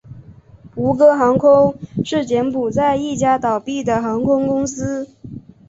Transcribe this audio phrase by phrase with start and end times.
[0.75, 5.07] 吴哥航空是柬埔寨一家倒闭的航空公司。